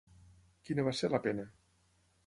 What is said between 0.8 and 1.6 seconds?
va ser la pena?